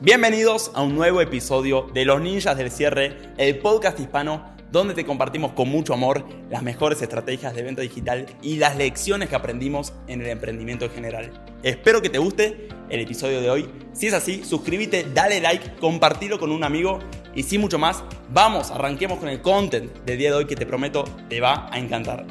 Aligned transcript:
Bienvenidos 0.00 0.72
a 0.74 0.82
un 0.82 0.96
nuevo 0.96 1.20
episodio 1.20 1.86
de 1.94 2.04
Los 2.04 2.20
Ninjas 2.20 2.56
del 2.56 2.72
Cierre, 2.72 3.16
el 3.38 3.58
podcast 3.60 3.98
hispano 4.00 4.52
donde 4.72 4.92
te 4.92 5.06
compartimos 5.06 5.52
con 5.52 5.68
mucho 5.68 5.94
amor 5.94 6.26
las 6.50 6.64
mejores 6.64 7.00
estrategias 7.00 7.54
de 7.54 7.62
venta 7.62 7.80
digital 7.80 8.26
y 8.42 8.56
las 8.56 8.76
lecciones 8.76 9.28
que 9.28 9.36
aprendimos 9.36 9.92
en 10.08 10.20
el 10.20 10.26
emprendimiento 10.26 10.84
en 10.84 10.90
general. 10.90 11.30
Espero 11.62 12.02
que 12.02 12.10
te 12.10 12.18
guste 12.18 12.68
el 12.90 13.00
episodio 13.00 13.40
de 13.40 13.48
hoy. 13.48 13.70
Si 13.92 14.08
es 14.08 14.14
así, 14.14 14.42
suscríbete, 14.42 15.06
dale 15.14 15.40
like, 15.40 15.76
compartilo 15.76 16.40
con 16.40 16.50
un 16.50 16.64
amigo 16.64 16.98
y 17.36 17.44
sin 17.44 17.60
mucho 17.60 17.78
más, 17.78 18.02
vamos, 18.30 18.72
arranquemos 18.72 19.20
con 19.20 19.28
el 19.28 19.40
content 19.42 19.96
del 20.04 20.18
día 20.18 20.30
de 20.30 20.36
hoy 20.38 20.46
que 20.46 20.56
te 20.56 20.66
prometo 20.66 21.04
te 21.28 21.40
va 21.40 21.68
a 21.72 21.78
encantar. 21.78 22.26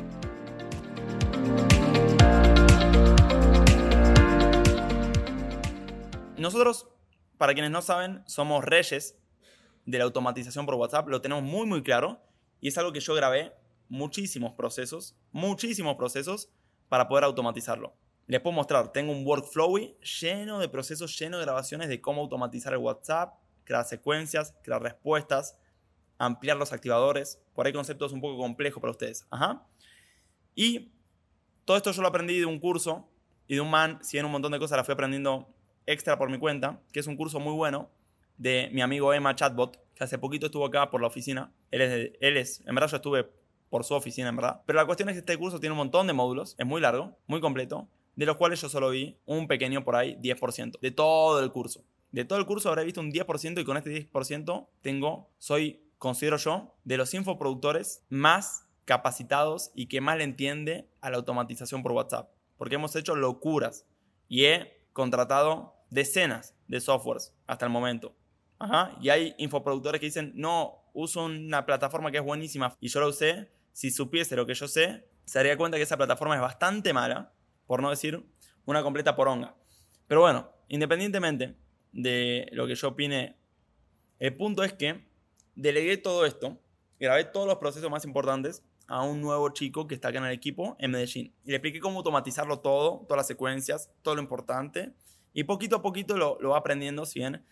Nosotros 6.37 6.92
para 7.43 7.55
quienes 7.55 7.71
no 7.71 7.81
saben, 7.81 8.23
somos 8.25 8.63
reyes 8.63 9.19
de 9.85 9.97
la 9.97 10.05
automatización 10.05 10.65
por 10.65 10.75
WhatsApp, 10.75 11.09
lo 11.09 11.19
tenemos 11.19 11.43
muy 11.43 11.67
muy 11.67 11.83
claro 11.83 12.21
y 12.61 12.69
es 12.69 12.77
algo 12.77 12.93
que 12.93 13.01
yo 13.01 13.13
grabé 13.15 13.51
muchísimos 13.89 14.53
procesos, 14.53 15.17
muchísimos 15.33 15.97
procesos 15.97 16.47
para 16.87 17.09
poder 17.09 17.25
automatizarlo. 17.25 17.97
Les 18.27 18.39
puedo 18.39 18.55
mostrar, 18.55 18.93
tengo 18.93 19.11
un 19.11 19.27
workflow 19.27 19.77
lleno 20.21 20.57
de 20.57 20.69
procesos, 20.69 21.19
lleno 21.19 21.37
de 21.37 21.43
grabaciones 21.43 21.89
de 21.89 21.99
cómo 21.99 22.21
automatizar 22.21 22.71
el 22.71 22.79
WhatsApp, 22.79 23.33
crear 23.65 23.83
secuencias, 23.83 24.55
crear 24.63 24.81
respuestas, 24.81 25.59
ampliar 26.17 26.55
los 26.55 26.71
activadores. 26.71 27.41
Por 27.53 27.65
ahí 27.65 27.73
conceptos 27.73 28.13
un 28.13 28.21
poco 28.21 28.37
complejos 28.37 28.79
para 28.79 28.91
ustedes. 28.91 29.27
Ajá. 29.29 29.67
Y 30.55 30.93
todo 31.65 31.75
esto 31.75 31.91
yo 31.91 32.03
lo 32.03 32.07
aprendí 32.07 32.39
de 32.39 32.45
un 32.45 32.61
curso 32.61 33.09
y 33.49 33.55
de 33.55 33.59
un 33.59 33.69
man, 33.69 33.99
si 34.01 34.17
en 34.17 34.23
un 34.23 34.31
montón 34.31 34.53
de 34.53 34.59
cosas 34.59 34.77
las 34.77 34.85
fui 34.85 34.93
aprendiendo 34.93 35.53
extra 35.85 36.17
por 36.17 36.29
mi 36.29 36.37
cuenta, 36.37 36.81
que 36.91 36.99
es 36.99 37.07
un 37.07 37.15
curso 37.15 37.39
muy 37.39 37.53
bueno 37.53 37.89
de 38.37 38.69
mi 38.73 38.81
amigo 38.81 39.13
Emma 39.13 39.35
Chatbot, 39.35 39.79
que 39.95 40.03
hace 40.03 40.17
poquito 40.17 40.47
estuvo 40.47 40.65
acá 40.65 40.89
por 40.89 41.01
la 41.01 41.07
oficina. 41.07 41.53
Él 41.71 41.81
es, 41.81 42.11
él 42.19 42.37
es, 42.37 42.61
en 42.65 42.75
verdad 42.75 42.89
yo 42.89 42.97
estuve 42.97 43.29
por 43.69 43.83
su 43.83 43.93
oficina, 43.93 44.29
en 44.29 44.35
verdad. 44.35 44.61
Pero 44.65 44.77
la 44.77 44.85
cuestión 44.85 45.09
es 45.09 45.13
que 45.13 45.19
este 45.19 45.37
curso 45.37 45.59
tiene 45.59 45.73
un 45.73 45.77
montón 45.77 46.05
de 46.07 46.13
módulos, 46.13 46.55
es 46.59 46.65
muy 46.65 46.79
largo, 46.79 47.17
muy 47.25 47.41
completo, 47.41 47.87
de 48.15 48.25
los 48.25 48.37
cuales 48.37 48.61
yo 48.61 48.69
solo 48.69 48.89
vi 48.91 49.17
un 49.25 49.47
pequeño 49.47 49.83
por 49.83 49.95
ahí 49.95 50.15
10%, 50.21 50.79
de 50.79 50.91
todo 50.91 51.43
el 51.43 51.51
curso. 51.51 51.83
De 52.11 52.25
todo 52.25 52.37
el 52.37 52.45
curso 52.45 52.69
habré 52.69 52.83
visto 52.83 53.01
un 53.01 53.11
10% 53.11 53.59
y 53.59 53.63
con 53.63 53.75
este 53.75 54.11
10% 54.11 54.67
tengo, 54.81 55.31
soy, 55.39 55.81
considero 55.97 56.37
yo, 56.37 56.75
de 56.83 56.97
los 56.97 57.13
infoproductores 57.15 58.03
más 58.09 58.67
capacitados 58.85 59.71
y 59.73 59.87
que 59.87 60.01
más 60.01 60.17
le 60.17 60.25
entiende 60.25 60.87
a 61.01 61.09
la 61.09 61.17
automatización 61.17 61.81
por 61.81 61.93
WhatsApp. 61.93 62.29
Porque 62.57 62.75
hemos 62.75 62.95
hecho 62.95 63.15
locuras 63.15 63.87
y 64.27 64.45
he 64.45 64.82
contratado 64.93 65.75
decenas 65.89 66.55
de 66.67 66.79
softwares 66.79 67.33
hasta 67.47 67.65
el 67.65 67.71
momento. 67.71 68.15
Y 69.01 69.09
hay 69.09 69.35
infoproductores 69.37 69.99
que 69.99 70.05
dicen, 70.05 70.31
no, 70.35 70.85
uso 70.93 71.25
una 71.25 71.65
plataforma 71.65 72.11
que 72.11 72.19
es 72.19 72.23
buenísima 72.23 72.75
y 72.79 72.87
yo 72.87 73.01
la 73.01 73.07
usé. 73.07 73.51
Si 73.73 73.91
supiese 73.91 74.35
lo 74.35 74.45
que 74.45 74.53
yo 74.53 74.67
sé, 74.67 75.05
se 75.25 75.39
daría 75.39 75.57
cuenta 75.57 75.77
que 75.77 75.83
esa 75.83 75.97
plataforma 75.97 76.35
es 76.35 76.41
bastante 76.41 76.93
mala, 76.93 77.33
por 77.65 77.81
no 77.81 77.89
decir 77.89 78.23
una 78.65 78.83
completa 78.83 79.15
poronga. 79.15 79.55
Pero 80.07 80.21
bueno, 80.21 80.49
independientemente 80.69 81.55
de 81.91 82.47
lo 82.53 82.67
que 82.67 82.75
yo 82.75 82.89
opine, 82.89 83.35
el 84.19 84.37
punto 84.37 84.63
es 84.63 84.73
que 84.73 85.05
delegué 85.55 85.97
todo 85.97 86.25
esto, 86.25 86.61
grabé 86.99 87.25
todos 87.25 87.47
los 87.47 87.57
procesos 87.57 87.89
más 87.89 88.05
importantes 88.05 88.63
a 88.87 89.03
un 89.03 89.21
nuevo 89.21 89.49
chico 89.49 89.87
que 89.87 89.95
está 89.95 90.09
acá 90.09 90.19
en 90.19 90.25
el 90.25 90.33
equipo 90.33 90.75
en 90.79 90.91
Medellín. 90.91 91.33
Y 91.45 91.49
le 91.49 91.57
expliqué 91.57 91.79
cómo 91.79 91.97
automatizarlo 91.97 92.59
todo, 92.59 93.05
todas 93.07 93.17
las 93.17 93.27
secuencias, 93.27 93.89
todo 94.01 94.15
lo 94.15 94.21
importante. 94.21 94.93
Y 95.33 95.45
poquito 95.45 95.77
a 95.77 95.81
poquito 95.81 96.17
lo, 96.17 96.37
lo 96.41 96.49
va 96.49 96.57
aprendiendo, 96.57 97.05
si 97.05 97.19
bien 97.19 97.45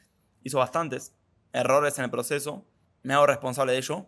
hizo 0.44 0.58
bastantes 0.58 1.14
errores 1.54 1.98
en 1.98 2.06
el 2.06 2.12
proceso, 2.12 2.66
me 3.04 3.14
hago 3.14 3.26
responsable 3.26 3.74
de 3.74 3.80
ello. 3.80 4.08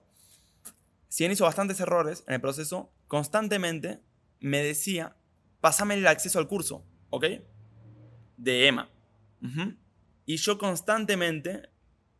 Si 1.07 1.23
bien 1.23 1.31
hizo 1.31 1.45
bastantes 1.45 1.79
errores 1.79 2.23
en 2.27 2.35
el 2.35 2.41
proceso, 2.41 2.91
constantemente 3.07 3.99
me 4.39 4.63
decía, 4.63 5.15
pásame 5.61 5.93
el 5.93 6.07
acceso 6.07 6.39
al 6.39 6.47
curso, 6.47 6.85
¿ok? 7.09 7.25
De 8.37 8.67
Emma. 8.67 8.89
Y 10.25 10.37
yo 10.37 10.57
constantemente 10.57 11.69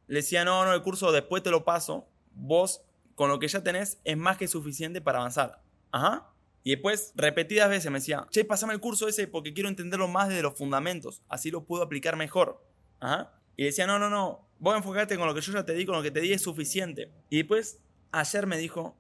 le 0.08 0.18
decía, 0.18 0.44
no, 0.46 0.66
no, 0.66 0.74
el 0.74 0.82
curso 0.82 1.12
después 1.12 1.42
te 1.42 1.52
lo 1.52 1.64
paso, 1.64 2.08
vos 2.34 2.84
con 3.16 3.30
lo 3.30 3.40
que 3.40 3.48
ya 3.48 3.64
tenés 3.64 4.00
es 4.04 4.18
más 4.18 4.38
que 4.38 4.48
suficiente 4.48 5.02
para 5.02 5.20
avanzar. 5.20 5.62
Ajá. 5.92 6.30
Y 6.64 6.72
después, 6.72 7.12
repetidas 7.16 7.70
veces 7.70 7.92
me 7.92 8.00
decía, 8.00 8.26
che, 8.30 8.46
pasame 8.46 8.74
el 8.74 8.80
curso 8.80 9.08
ese 9.08 9.28
porque 9.28 9.54
quiero 9.54 9.70
entenderlo 9.70 10.08
más 10.08 10.30
desde 10.30 10.42
los 10.42 10.58
fundamentos, 10.58 11.22
así 11.28 11.52
lo 11.52 11.66
puedo 11.66 11.84
aplicar 11.84 12.16
mejor. 12.16 12.64
Ajá. 13.00 13.34
Y 13.58 13.66
decía, 13.66 13.86
no, 13.86 14.00
no, 14.00 14.10
no, 14.10 14.48
vos 14.60 14.76
enfocarte 14.76 15.18
con 15.18 15.28
lo 15.28 15.36
que 15.36 15.42
yo 15.42 15.52
ya 15.52 15.66
te 15.66 15.74
di, 15.74 15.86
con 15.86 15.96
lo 15.96 16.02
que 16.02 16.12
te 16.12 16.22
di 16.22 16.34
es 16.34 16.42
suficiente. 16.42 17.12
Y 17.30 17.38
después, 17.38 17.80
ayer 18.12 18.48
me 18.48 18.58
dijo, 18.58 18.98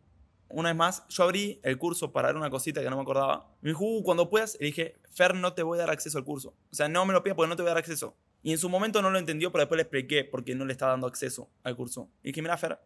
una 0.49 0.69
vez 0.69 0.77
más, 0.77 1.07
yo 1.07 1.23
abrí 1.23 1.59
el 1.63 1.77
curso 1.77 2.11
para 2.11 2.27
ver 2.27 2.37
una 2.37 2.49
cosita 2.49 2.81
que 2.81 2.89
no 2.89 2.97
me 2.97 3.01
acordaba. 3.01 3.49
Me 3.61 3.69
dijo, 3.69 3.83
uh, 3.83 4.03
cuando 4.03 4.29
puedas, 4.29 4.57
le 4.59 4.67
dije, 4.67 4.95
Fer, 5.09 5.33
no 5.33 5.53
te 5.53 5.63
voy 5.63 5.77
a 5.77 5.81
dar 5.81 5.89
acceso 5.89 6.17
al 6.17 6.23
curso. 6.23 6.55
O 6.71 6.75
sea, 6.75 6.87
no 6.87 7.05
me 7.05 7.13
lo 7.13 7.23
pidas 7.23 7.35
porque 7.35 7.49
no 7.49 7.55
te 7.55 7.63
voy 7.63 7.69
a 7.69 7.73
dar 7.73 7.79
acceso. 7.79 8.15
Y 8.43 8.51
en 8.51 8.57
su 8.57 8.69
momento 8.69 9.01
no 9.01 9.09
lo 9.09 9.17
entendió, 9.17 9.51
pero 9.51 9.61
después 9.61 9.77
le 9.77 9.83
expliqué 9.83 10.25
por 10.25 10.43
qué 10.43 10.53
no 10.53 10.65
le 10.65 10.73
estaba 10.73 10.91
dando 10.91 11.07
acceso 11.07 11.49
al 11.63 11.75
curso. 11.75 12.09
Y 12.21 12.27
dije, 12.27 12.41
mira, 12.41 12.57
Fer, 12.57 12.77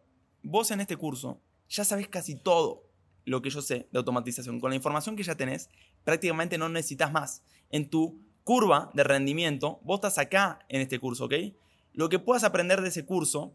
vos 0.48 0.70
en 0.70 0.80
este 0.80 0.96
curso 0.96 1.40
ya 1.68 1.84
sabes 1.84 2.08
casi 2.08 2.34
todo 2.34 2.84
lo 3.24 3.42
que 3.42 3.50
yo 3.50 3.60
sé 3.60 3.88
de 3.92 3.98
automatización. 3.98 4.58
Con 4.60 4.70
la 4.70 4.76
información 4.76 5.14
que 5.14 5.22
ya 5.22 5.34
tenés, 5.34 5.68
prácticamente 6.04 6.56
no 6.56 6.68
necesitas 6.70 7.12
más. 7.12 7.42
En 7.70 7.90
tu 7.90 8.22
curva 8.42 8.90
de 8.94 9.04
rendimiento, 9.04 9.80
vos 9.82 9.96
estás 9.98 10.16
acá 10.16 10.60
en 10.68 10.80
este 10.80 10.98
curso, 10.98 11.26
¿ok? 11.26 11.34
Lo 11.92 12.08
que 12.08 12.18
puedas 12.18 12.44
aprender 12.44 12.80
de 12.80 12.88
ese 12.88 13.04
curso, 13.04 13.54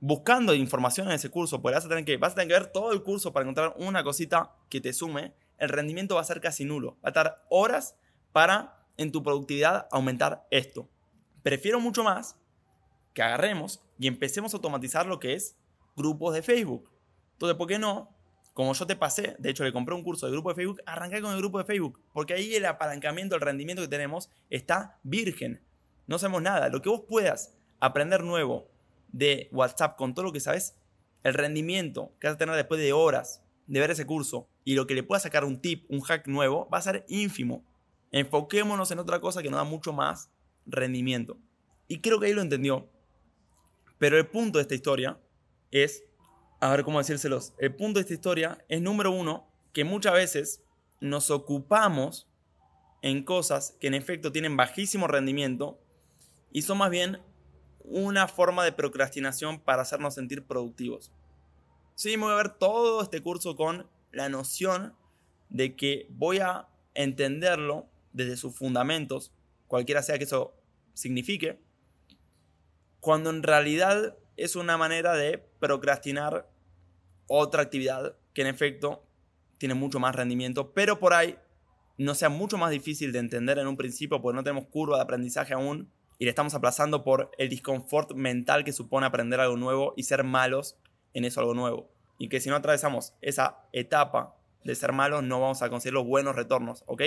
buscando 0.00 0.54
información 0.54 1.08
en 1.08 1.14
ese 1.14 1.30
curso, 1.30 1.62
pues 1.62 1.74
vas 1.74 1.86
a 1.86 1.88
tener 1.88 2.04
que, 2.04 2.18
vas 2.18 2.32
a 2.32 2.34
tener 2.34 2.48
que 2.48 2.54
ver 2.54 2.72
todo 2.72 2.92
el 2.92 3.02
curso 3.02 3.32
para 3.32 3.44
encontrar 3.44 3.74
una 3.78 4.04
cosita 4.04 4.54
que 4.68 4.82
te 4.82 4.92
sume, 4.92 5.32
el 5.56 5.70
rendimiento 5.70 6.16
va 6.16 6.20
a 6.20 6.24
ser 6.24 6.42
casi 6.42 6.66
nulo. 6.66 6.96
Va 6.96 7.08
a 7.08 7.08
estar 7.08 7.46
horas 7.48 7.96
para 8.32 8.84
en 8.98 9.12
tu 9.12 9.22
productividad 9.22 9.88
aumentar 9.90 10.46
esto. 10.50 10.90
Prefiero 11.42 11.80
mucho 11.80 12.04
más 12.04 12.36
que 13.14 13.22
agarremos 13.22 13.82
y 13.98 14.08
empecemos 14.08 14.52
a 14.52 14.58
automatizar 14.58 15.06
lo 15.06 15.18
que 15.18 15.34
es 15.34 15.56
grupos 15.96 16.34
de 16.34 16.42
Facebook. 16.42 16.90
Entonces, 17.34 17.56
¿por 17.56 17.66
qué 17.68 17.78
no? 17.78 18.10
Como 18.54 18.74
yo 18.74 18.86
te 18.86 18.96
pasé, 18.96 19.36
de 19.38 19.50
hecho 19.50 19.64
le 19.64 19.72
compré 19.72 19.94
un 19.94 20.02
curso 20.02 20.26
de 20.26 20.32
grupo 20.32 20.50
de 20.50 20.54
Facebook, 20.54 20.82
arrancar 20.84 21.22
con 21.22 21.32
el 21.32 21.38
grupo 21.38 21.58
de 21.58 21.64
Facebook, 21.64 22.00
porque 22.12 22.34
ahí 22.34 22.54
el 22.54 22.66
apalancamiento, 22.66 23.34
el 23.34 23.40
rendimiento 23.40 23.82
que 23.82 23.88
tenemos 23.88 24.30
está 24.50 24.98
virgen. 25.02 25.62
No 26.06 26.18
sabemos 26.18 26.42
nada. 26.42 26.68
Lo 26.68 26.82
que 26.82 26.90
vos 26.90 27.02
puedas 27.08 27.54
aprender 27.80 28.22
nuevo 28.22 28.68
de 29.10 29.48
WhatsApp 29.52 29.96
con 29.96 30.14
todo 30.14 30.26
lo 30.26 30.32
que 30.32 30.40
sabes, 30.40 30.76
el 31.22 31.34
rendimiento 31.34 32.12
que 32.20 32.26
vas 32.26 32.34
a 32.34 32.38
tener 32.38 32.54
después 32.54 32.80
de 32.80 32.92
horas 32.92 33.42
de 33.66 33.80
ver 33.80 33.90
ese 33.90 34.04
curso 34.04 34.48
y 34.64 34.74
lo 34.74 34.86
que 34.86 34.94
le 34.94 35.02
puedas 35.02 35.22
sacar 35.22 35.44
un 35.44 35.60
tip, 35.60 35.84
un 35.88 36.00
hack 36.00 36.26
nuevo, 36.26 36.68
va 36.68 36.78
a 36.78 36.82
ser 36.82 37.04
ínfimo. 37.08 37.64
Enfoquémonos 38.10 38.90
en 38.90 38.98
otra 38.98 39.20
cosa 39.20 39.42
que 39.42 39.50
nos 39.50 39.58
da 39.58 39.64
mucho 39.64 39.92
más 39.92 40.30
rendimiento. 40.66 41.38
Y 41.88 42.00
creo 42.00 42.20
que 42.20 42.26
ahí 42.26 42.32
lo 42.34 42.42
entendió. 42.42 42.88
Pero 43.98 44.18
el 44.18 44.26
punto 44.26 44.58
de 44.58 44.62
esta 44.62 44.74
historia 44.74 45.18
es, 45.72 46.04
a 46.60 46.70
ver 46.70 46.84
cómo 46.84 46.98
decírselos, 46.98 47.54
el 47.58 47.74
punto 47.74 47.98
de 47.98 48.02
esta 48.02 48.14
historia 48.14 48.64
es 48.68 48.80
número 48.80 49.10
uno, 49.10 49.48
que 49.72 49.84
muchas 49.84 50.12
veces 50.12 50.62
nos 51.00 51.30
ocupamos 51.30 52.28
en 53.02 53.24
cosas 53.24 53.76
que 53.80 53.88
en 53.88 53.94
efecto 53.94 54.30
tienen 54.30 54.56
bajísimo 54.56 55.08
rendimiento 55.08 55.80
y 56.52 56.62
son 56.62 56.78
más 56.78 56.90
bien 56.90 57.20
una 57.80 58.28
forma 58.28 58.64
de 58.64 58.72
procrastinación 58.72 59.58
para 59.58 59.82
hacernos 59.82 60.14
sentir 60.14 60.46
productivos. 60.46 61.10
Sí, 61.96 62.16
me 62.16 62.24
voy 62.24 62.32
a 62.32 62.36
ver 62.36 62.50
todo 62.50 63.02
este 63.02 63.20
curso 63.20 63.56
con 63.56 63.88
la 64.12 64.28
noción 64.28 64.94
de 65.48 65.74
que 65.74 66.06
voy 66.10 66.38
a 66.38 66.68
entenderlo 66.94 67.88
desde 68.12 68.36
sus 68.36 68.54
fundamentos, 68.54 69.32
cualquiera 69.66 70.02
sea 70.02 70.18
que 70.18 70.24
eso 70.24 70.54
signifique, 70.94 71.58
cuando 73.00 73.30
en 73.30 73.42
realidad 73.42 74.16
es 74.36 74.56
una 74.56 74.76
manera 74.76 75.14
de 75.14 75.38
procrastinar 75.58 76.48
otra 77.26 77.62
actividad 77.62 78.16
que 78.34 78.42
en 78.42 78.48
efecto 78.48 79.06
tiene 79.58 79.74
mucho 79.74 80.00
más 80.00 80.14
rendimiento, 80.14 80.72
pero 80.72 80.98
por 80.98 81.14
ahí 81.14 81.38
no 81.98 82.14
sea 82.14 82.28
mucho 82.28 82.58
más 82.58 82.70
difícil 82.70 83.12
de 83.12 83.20
entender 83.20 83.58
en 83.58 83.66
un 83.66 83.76
principio 83.76 84.20
porque 84.20 84.36
no 84.36 84.42
tenemos 84.42 84.66
curva 84.66 84.96
de 84.96 85.02
aprendizaje 85.02 85.54
aún 85.54 85.90
y 86.18 86.24
le 86.24 86.30
estamos 86.30 86.54
aplazando 86.54 87.04
por 87.04 87.30
el 87.38 87.48
disconfort 87.48 88.12
mental 88.12 88.64
que 88.64 88.72
supone 88.72 89.06
aprender 89.06 89.40
algo 89.40 89.56
nuevo 89.56 89.94
y 89.96 90.04
ser 90.04 90.24
malos 90.24 90.78
en 91.14 91.24
eso 91.24 91.40
algo 91.40 91.54
nuevo. 91.54 91.90
Y 92.18 92.28
que 92.28 92.40
si 92.40 92.48
no 92.48 92.56
atravesamos 92.56 93.14
esa 93.20 93.58
etapa 93.72 94.36
de 94.64 94.74
ser 94.74 94.92
malos 94.92 95.22
no 95.22 95.40
vamos 95.40 95.62
a 95.62 95.70
conseguir 95.70 95.94
los 95.94 96.06
buenos 96.06 96.36
retornos, 96.36 96.84
¿ok? 96.86 97.02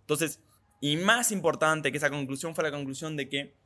Entonces, 0.00 0.40
y 0.80 0.96
más 0.96 1.32
importante 1.32 1.90
que 1.90 1.98
esa 1.98 2.10
conclusión 2.10 2.54
fue 2.54 2.64
la 2.64 2.70
conclusión 2.70 3.16
de 3.16 3.28
que 3.28 3.56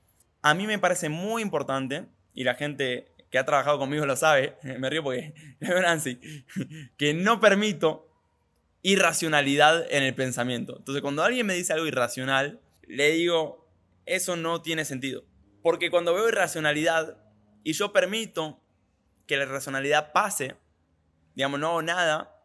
a 0.41 0.55
mí 0.55 0.67
me 0.67 0.79
parece 0.79 1.09
muy 1.09 1.43
importante 1.43 2.09
y 2.35 2.45
la 2.45 2.55
gente 2.55 3.13
que 3.31 3.39
ha 3.39 3.45
trabajado 3.45 3.79
conmigo 3.79 4.07
lo 4.07 4.17
sabe, 4.17 4.57
me 4.79 4.91
río 4.91 5.03
porque 5.03 5.35
Nancy, 5.61 6.21
que 6.97 7.15
no 7.15 7.41
permito 7.41 8.09
irracionalidad 8.83 9.91
en 9.91 10.03
el 10.03 10.15
pensamiento. 10.15 10.77
Entonces, 10.77 11.03
cuando 11.03 11.23
alguien 11.23 11.47
me 11.47 11.55
dice 11.55 11.73
algo 11.73 11.87
irracional, 11.87 12.61
le 12.87 13.13
digo, 13.13 13.69
eso 14.07 14.37
no 14.37 14.61
tiene 14.61 14.85
sentido. 14.85 15.25
Porque 15.63 15.91
cuando 15.91 16.13
veo 16.15 16.29
irracionalidad 16.29 17.17
y 17.63 17.73
yo 17.73 17.93
permito 17.93 18.61
que 19.27 19.37
la 19.37 19.45
irracionalidad 19.45 20.13
pase, 20.13 20.57
digamos, 21.35 21.61
no 21.61 21.69
hago 21.69 21.83
nada, 21.83 22.37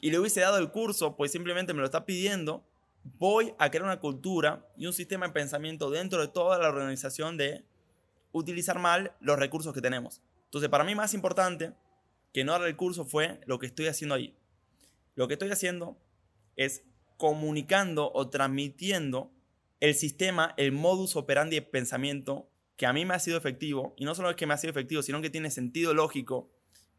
y 0.00 0.10
le 0.10 0.18
hubiese 0.18 0.40
dado 0.40 0.58
el 0.58 0.70
curso, 0.70 1.16
pues 1.16 1.32
simplemente 1.32 1.74
me 1.74 1.80
lo 1.80 1.84
está 1.84 2.06
pidiendo, 2.06 2.64
voy 3.02 3.54
a 3.58 3.70
crear 3.70 3.84
una 3.84 4.00
cultura 4.00 4.66
y 4.76 4.86
un 4.86 4.92
sistema 4.92 5.26
de 5.26 5.32
pensamiento 5.32 5.90
dentro 5.90 6.20
de 6.20 6.28
toda 6.28 6.58
la 6.58 6.68
organización 6.68 7.36
de 7.36 7.64
utilizar 8.32 8.78
mal 8.78 9.12
los 9.20 9.38
recursos 9.38 9.74
que 9.74 9.80
tenemos. 9.80 10.22
Entonces, 10.44 10.70
para 10.70 10.84
mí 10.84 10.94
más 10.94 11.14
importante 11.14 11.72
que 12.32 12.44
no 12.44 12.52
darle 12.52 12.68
el 12.68 12.76
curso 12.76 13.04
fue 13.04 13.40
lo 13.46 13.58
que 13.58 13.66
estoy 13.66 13.86
haciendo 13.86 14.14
ahí. 14.14 14.36
Lo 15.14 15.28
que 15.28 15.34
estoy 15.34 15.50
haciendo 15.50 15.98
es 16.56 16.84
comunicando 17.16 18.10
o 18.14 18.28
transmitiendo 18.30 19.32
el 19.80 19.94
sistema, 19.94 20.54
el 20.56 20.72
modus 20.72 21.16
operandi 21.16 21.56
de 21.56 21.62
pensamiento 21.62 22.48
que 22.76 22.86
a 22.86 22.92
mí 22.92 23.04
me 23.04 23.14
ha 23.14 23.18
sido 23.18 23.36
efectivo, 23.36 23.94
y 23.98 24.04
no 24.06 24.14
solo 24.14 24.30
es 24.30 24.36
que 24.36 24.46
me 24.46 24.54
ha 24.54 24.58
sido 24.58 24.70
efectivo, 24.70 25.02
sino 25.02 25.20
que 25.20 25.28
tiene 25.28 25.50
sentido 25.50 25.92
lógico 25.92 26.50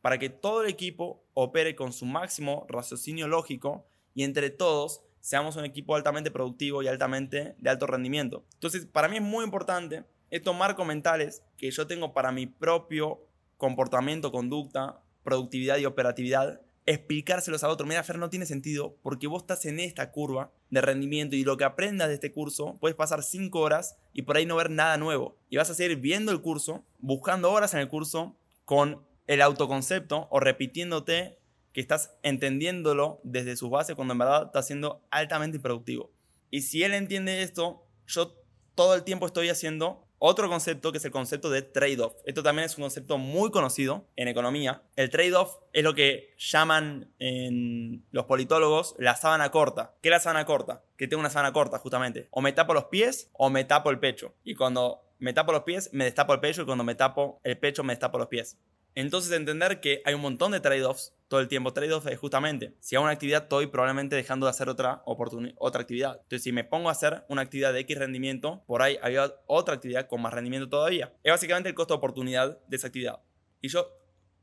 para 0.02 0.20
que 0.20 0.30
todo 0.30 0.64
el 0.64 0.70
equipo 0.70 1.24
opere 1.34 1.76
con 1.76 1.94
su 1.94 2.06
máximo 2.06 2.66
raciocinio 2.70 3.28
lógico 3.28 3.88
y 4.14 4.24
entre 4.24 4.50
todos 4.50 5.02
seamos 5.20 5.56
un 5.56 5.66
equipo 5.66 5.96
altamente 5.96 6.32
productivo 6.32 6.82
y 6.82 6.88
altamente 6.88 7.56
de 7.58 7.70
alto 7.70 7.88
rendimiento. 7.88 8.44
Entonces, 8.54 8.86
para 8.86 9.08
mí 9.08 9.18
es 9.18 9.24
muy 9.24 9.44
importante 9.46 10.04
estos 10.32 10.56
marcos 10.56 10.88
mentales 10.88 11.44
que 11.58 11.70
yo 11.70 11.86
tengo 11.86 12.14
para 12.14 12.32
mi 12.32 12.48
propio 12.48 13.20
comportamiento, 13.58 14.32
conducta, 14.32 15.02
productividad 15.24 15.78
y 15.78 15.86
operatividad, 15.86 16.62
explicárselos 16.86 17.64
a 17.64 17.70
otro. 17.70 17.86
Mira, 17.86 18.04
Fer, 18.04 18.18
no 18.18 18.30
tiene 18.30 18.46
sentido 18.46 18.96
porque 19.04 19.28
vos 19.28 19.44
estás 19.44 19.66
en 19.66 19.80
esta 19.80 20.12
curva 20.12 20.52
de 20.70 20.82
rendimiento 20.82 21.36
y 21.36 21.44
lo 21.44 21.58
que 21.58 21.66
aprendas 21.66 22.08
de 22.08 22.16
este 22.16 22.32
curso, 22.32 22.78
puedes 22.80 22.96
pasar 22.96 23.24
5 23.24 23.60
horas 23.60 23.98
y 24.14 24.24
por 24.24 24.38
ahí 24.38 24.46
no 24.46 24.56
ver 24.56 24.72
nada 24.72 24.98
nuevo. 24.98 25.38
Y 25.50 25.58
vas 25.58 25.70
a 25.70 25.76
seguir 25.76 25.98
viendo 25.98 26.32
el 26.32 26.42
curso, 26.42 26.84
buscando 27.00 27.52
horas 27.52 27.74
en 27.74 27.82
el 27.82 27.90
curso 27.90 28.36
con 28.66 29.06
el 29.28 29.42
autoconcepto 29.42 30.28
o 30.32 30.40
repitiéndote 30.40 31.38
que 31.74 31.82
estás 31.82 32.16
entendiéndolo 32.24 33.20
desde 33.24 33.56
sus 33.56 33.70
bases 33.70 33.96
cuando 33.96 34.14
en 34.14 34.20
verdad 34.20 34.46
está 34.48 34.64
siendo 34.64 35.02
altamente 35.12 35.58
improductivo. 35.58 36.12
Y 36.50 36.62
si 36.62 36.84
él 36.84 36.94
entiende 36.94 37.44
esto, 37.44 37.86
yo 38.08 38.36
todo 38.76 38.96
el 38.96 39.04
tiempo 39.04 39.26
estoy 39.26 39.50
haciendo 39.50 40.06
otro 40.24 40.48
concepto 40.50 40.92
que 40.92 41.00
es 41.00 41.06
el 41.06 41.12
concepto 41.12 41.50
de 41.50 41.64
trade-off. 41.64 42.14
Esto 42.26 42.44
también 42.44 42.68
es 42.68 42.78
un 42.78 42.84
concepto 42.84 43.18
muy 43.18 43.50
conocido 43.50 44.08
en 44.16 44.28
economía. 44.28 44.84
El 44.96 45.10
trade-off 45.10 45.58
es 45.74 45.84
lo 45.84 45.96
que 45.96 46.36
llaman 46.38 47.12
en 47.18 48.06
los 48.12 48.26
politólogos 48.26 48.94
la 49.00 49.16
sábana 49.16 49.50
corta. 49.50 49.96
¿Qué 50.00 50.10
es 50.10 50.12
la 50.12 50.20
sábana 50.20 50.46
corta? 50.46 50.84
Que 50.96 51.08
tengo 51.08 51.22
una 51.22 51.32
sábana 51.32 51.52
corta, 51.54 51.80
justamente. 51.80 52.28
O 52.30 52.42
me 52.42 52.54
tapo 52.54 52.76
los 52.76 52.86
pies 52.86 53.32
o 53.34 53.50
me 53.50 53.64
tapo 53.64 53.90
el 53.90 53.98
pecho. 53.98 54.36
Y 54.44 54.54
cuando 54.54 55.02
me 55.18 55.34
tapo 55.34 55.54
los 55.54 55.64
pies, 55.64 55.90
me 55.92 56.04
destapo 56.04 56.34
el 56.34 56.40
pecho. 56.40 56.62
Y 56.62 56.66
cuando 56.66 56.84
me 56.84 56.94
tapo 56.94 57.42
el 57.44 57.58
pecho, 57.58 57.84
me 57.84 57.94
destapo 57.94 58.20
los 58.20 58.28
pies. 58.28 58.60
Entonces 58.96 59.32
entender 59.32 59.80
que 59.80 60.02
hay 60.06 60.14
un 60.14 60.22
montón 60.22 60.52
de 60.52 60.60
trade-offs 60.60 61.14
todo 61.28 61.40
el 61.40 61.48
tiempo. 61.48 61.72
Trade-off 61.72 62.08
es 62.08 62.20
justamente, 62.20 62.76
si 62.82 62.96
hago 62.96 63.04
una 63.04 63.14
actividad 63.14 63.44
estoy 63.44 63.68
probablemente 63.68 64.18
dejando 64.18 64.48
de 64.48 64.50
hacer 64.50 64.68
otra, 64.68 65.02
otra 65.06 65.82
actividad. 65.82 66.20
Entonces 66.24 66.44
si 66.44 66.52
me 66.52 66.66
pongo 66.66 66.90
a 66.90 66.92
hacer 66.92 67.24
una 67.30 67.42
actividad 67.42 67.72
de 67.72 67.80
X 67.80 67.98
rendimiento, 67.98 68.64
por 68.68 68.82
ahí 68.82 68.98
hay 69.02 69.16
otra 69.48 69.76
actividad 69.76 70.08
con 70.08 70.22
más 70.22 70.34
rendimiento 70.34 70.68
todavía. 70.68 71.14
Es 71.24 71.32
básicamente 71.32 71.70
el 71.70 71.76
costo 71.76 71.94
de 71.94 72.00
oportunidad 72.00 72.60
de 72.68 72.76
esa 72.76 72.88
actividad. 72.88 73.22
Y 73.62 73.70
yo 73.70 73.88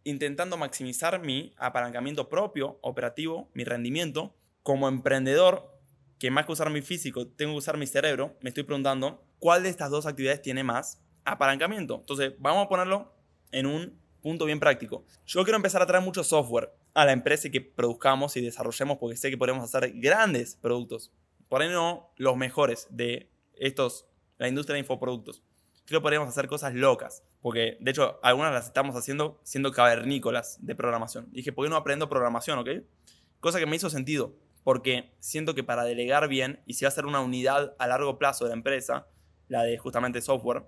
intentando 0.05 0.57
maximizar 0.57 1.21
mi 1.21 1.53
apalancamiento 1.59 2.31
propio, 2.31 2.79
operativo, 2.81 3.51
mi 3.53 3.65
rendimiento, 3.65 4.35
como 4.63 4.89
emprendedor, 4.89 5.79
que 6.19 6.31
más 6.31 6.47
que 6.47 6.53
usar 6.53 6.71
mi 6.71 6.81
físico, 6.81 7.29
tengo 7.29 7.53
que 7.53 7.59
usar 7.59 7.77
mi 7.77 7.87
cerebro, 7.87 8.37
me 8.41 8.49
estoy 8.49 8.65
preguntando 8.65 9.23
cuál 9.39 9.63
de 9.63 9.69
estas 9.69 9.91
dos 9.91 10.07
actividades 10.07 10.41
tiene 10.41 10.65
más 10.65 11.03
apalancamiento. 11.25 11.97
Entonces 11.97 12.33
vamos 12.39 12.65
a 12.65 12.69
ponerlo 12.69 13.15
en 13.53 13.67
un 13.67 14.01
punto 14.23 14.45
bien 14.45 14.61
práctico. 14.61 15.05
Yo 15.27 15.43
quiero 15.45 15.57
empezar 15.57 15.83
a 15.83 15.87
traer 15.87 16.05
mucho 16.05 16.25
software 16.25 16.73
a 16.95 17.05
la 17.05 17.13
empresa 17.13 17.49
y 17.49 17.51
que 17.51 17.61
produzcamos 17.61 18.37
y 18.37 18.41
desarrollemos 18.41 18.99
porque 18.99 19.17
sé 19.17 19.31
que 19.31 19.39
podemos 19.39 19.63
hacer 19.65 19.93
grandes 19.95 20.57
productos. 20.57 21.13
Por 21.49 21.63
ahí 21.63 21.69
no 21.69 22.13
los 22.17 22.37
mejores 22.37 22.87
de 22.91 23.31
estos, 23.55 24.07
la 24.39 24.49
industria 24.49 24.75
de 24.75 24.81
infoproductos. 24.81 25.43
Creo 25.85 26.01
que 26.01 26.03
podríamos 26.03 26.29
hacer 26.29 26.49
cosas 26.49 26.75
locas. 26.75 27.23
Porque, 27.41 27.79
de 27.81 27.91
hecho, 27.91 28.19
algunas 28.23 28.53
las 28.53 28.67
estamos 28.67 28.97
haciendo 28.97 29.41
siendo 29.45 29.73
cavernícolas 29.73 30.59
de 30.61 30.75
programación. 30.75 31.29
dije, 31.31 31.53
¿por 31.53 31.65
qué 31.65 31.71
no 31.71 31.77
aprendo 31.77 32.09
programación, 32.09 32.59
ok? 32.59 32.69
Cosa 33.41 33.59
que 33.59 33.67
me 33.67 33.77
hizo 33.77 33.89
sentido. 33.89 34.35
Porque 34.65 35.15
siento 35.21 35.55
que 35.55 35.65
para 35.65 35.85
delegar 35.85 36.29
bien, 36.29 36.61
y 36.67 36.75
si 36.75 36.85
va 36.85 36.89
a 36.89 36.93
ser 36.93 37.07
una 37.07 37.21
unidad 37.21 37.75
a 37.79 37.87
largo 37.87 38.19
plazo 38.19 38.45
de 38.45 38.51
la 38.51 38.57
empresa, 38.57 39.07
la 39.47 39.63
de 39.63 39.79
justamente 39.79 40.21
software, 40.21 40.65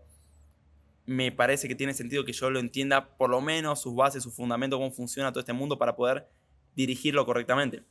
me 1.10 1.32
parece 1.32 1.66
que 1.66 1.74
tiene 1.74 1.92
sentido 1.92 2.24
que 2.24 2.32
yo 2.32 2.50
lo 2.50 2.60
entienda 2.60 3.16
por 3.16 3.30
lo 3.30 3.40
menos 3.40 3.82
sus 3.82 3.96
bases, 3.96 4.22
sus 4.22 4.32
fundamentos, 4.32 4.78
cómo 4.78 4.92
funciona 4.92 5.32
todo 5.32 5.40
este 5.40 5.52
mundo 5.52 5.76
para 5.76 5.96
poder 5.96 6.28
dirigirlo 6.76 7.26
correctamente. 7.26 7.82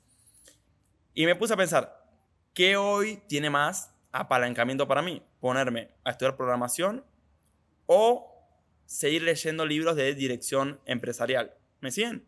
Y 1.13 1.25
me 1.25 1.35
puse 1.35 1.53
a 1.53 1.57
pensar, 1.57 2.01
¿qué 2.53 2.77
hoy 2.77 3.21
tiene 3.27 3.49
más 3.49 3.93
apalancamiento 4.13 4.87
para 4.87 5.01
mí? 5.01 5.21
Ponerme 5.41 5.89
a 6.05 6.11
estudiar 6.11 6.37
programación 6.37 7.03
o 7.87 8.25
seguir 8.85 9.23
leyendo 9.23 9.65
libros 9.65 9.97
de 9.97 10.15
dirección 10.15 10.79
empresarial. 10.85 11.53
¿Me 11.81 11.91
siguen? 11.91 12.25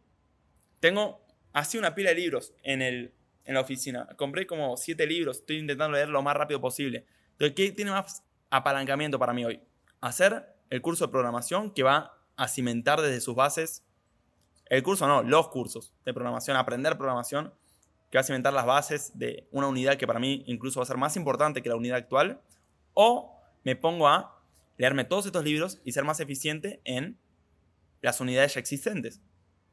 Tengo 0.81 1.25
así 1.53 1.77
una 1.77 1.95
pila 1.95 2.09
de 2.09 2.17
libros 2.17 2.53
en, 2.63 2.81
el, 2.81 3.13
en 3.45 3.53
la 3.53 3.61
oficina. 3.61 4.09
Compré 4.17 4.45
como 4.45 4.75
siete 4.75 5.07
libros, 5.07 5.37
estoy 5.37 5.59
intentando 5.59 5.95
leer 5.95 6.09
lo 6.09 6.21
más 6.21 6.35
rápido 6.35 6.59
posible. 6.59 7.05
Entonces, 7.31 7.55
¿qué 7.55 7.71
tiene 7.71 7.91
más 7.91 8.25
apalancamiento 8.49 9.17
para 9.17 9.31
mí 9.31 9.45
hoy? 9.45 9.61
Hacer 10.01 10.59
el 10.71 10.81
curso 10.81 11.05
de 11.05 11.11
programación 11.11 11.69
que 11.71 11.83
va 11.83 12.17
a 12.37 12.47
cimentar 12.47 13.01
desde 13.01 13.21
sus 13.21 13.35
bases, 13.35 13.83
el 14.65 14.81
curso 14.81 15.05
no, 15.05 15.21
los 15.21 15.49
cursos 15.49 15.93
de 16.05 16.13
programación, 16.13 16.57
aprender 16.57 16.97
programación, 16.97 17.53
que 18.09 18.17
va 18.17 18.21
a 18.21 18.23
cimentar 18.23 18.53
las 18.53 18.65
bases 18.65 19.11
de 19.17 19.47
una 19.51 19.67
unidad 19.67 19.97
que 19.97 20.07
para 20.07 20.19
mí 20.19 20.43
incluso 20.47 20.79
va 20.79 20.83
a 20.85 20.87
ser 20.87 20.97
más 20.97 21.15
importante 21.17 21.61
que 21.61 21.69
la 21.69 21.75
unidad 21.75 21.97
actual, 21.97 22.41
o 22.93 23.37
me 23.63 23.75
pongo 23.75 24.07
a 24.07 24.41
leerme 24.77 25.03
todos 25.03 25.25
estos 25.25 25.43
libros 25.43 25.81
y 25.83 25.91
ser 25.91 26.05
más 26.05 26.21
eficiente 26.21 26.81
en 26.85 27.19
las 28.01 28.21
unidades 28.21 28.53
ya 28.53 28.61
existentes. 28.61 29.21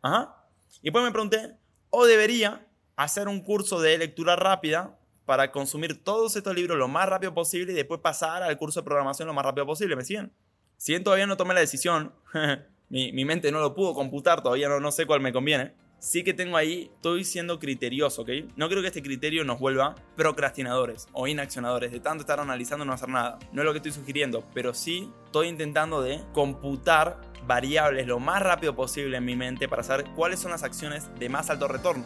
Ajá. 0.03 0.35
Y 0.83 0.87
después 0.87 1.05
me 1.05 1.13
pregunté, 1.13 1.57
o 1.91 2.07
debería 2.07 2.67
hacer 2.97 3.29
un 3.29 3.41
curso 3.41 3.81
de 3.81 3.97
lectura 3.99 4.35
rápida 4.35 4.99
para 5.25 5.53
consumir 5.53 6.03
todos 6.03 6.35
estos 6.35 6.55
libros 6.55 6.77
lo 6.77 6.89
más 6.89 7.09
rápido 7.09 7.33
posible 7.35 7.73
y 7.73 7.77
después 7.77 8.01
pasar 8.01 8.43
al 8.43 8.59
curso 8.59 8.81
de 8.81 8.85
programación 8.85 9.29
lo 9.29 9.35
más 9.35 9.45
rápido 9.45 9.65
posible. 9.65 9.95
¿Me 9.95 10.05
siguen? 10.05 10.33
Si 10.79 10.93
bien 10.93 11.03
todavía 11.03 11.27
no 11.27 11.37
tomé 11.37 11.55
la 11.55 11.61
decisión, 11.61 12.13
mi, 12.89 13.25
mente 13.25 13.51
no 13.51 13.59
lo 13.59 13.75
pudo 13.75 13.95
computar, 13.95 14.43
todavía 14.43 14.69
no, 14.69 14.79
no 14.79 14.93
sé 14.93 15.07
cuál 15.07 15.21
me 15.21 15.33
conviene. 15.33 15.75
Sí 15.99 16.23
que 16.23 16.33
tengo 16.33 16.57
ahí, 16.57 16.89
estoy 16.95 17.25
siendo 17.25 17.59
criterioso, 17.59 18.23
¿ok? 18.23 18.29
No 18.55 18.69
creo 18.69 18.81
que 18.81 18.87
este 18.87 19.03
criterio 19.03 19.43
nos 19.43 19.59
vuelva 19.59 19.97
procrastinadores 20.15 21.09
o 21.13 21.27
inaccionadores, 21.27 21.91
de 21.91 21.99
tanto 21.99 22.21
estar 22.21 22.39
analizando 22.39 22.85
no 22.85 22.93
hacer 22.93 23.09
nada. 23.09 23.41
No 23.51 23.63
es 23.63 23.67
lo 23.67 23.73
que 23.73 23.79
estoy 23.79 23.91
sugiriendo, 23.91 24.45
pero 24.55 24.73
sí 24.73 25.11
estoy 25.25 25.49
intentando 25.49 26.01
de 26.01 26.23
computar 26.33 27.21
variables 27.45 28.07
lo 28.07 28.21
más 28.21 28.41
rápido 28.41 28.77
posible 28.77 29.17
en 29.17 29.25
mi 29.25 29.35
mente 29.35 29.69
para 29.69 29.83
saber 29.83 30.07
cuáles 30.15 30.39
son 30.39 30.53
las 30.53 30.63
acciones 30.63 31.11
de 31.19 31.29
más 31.29 31.51
alto 31.51 31.67
retorno. 31.67 32.05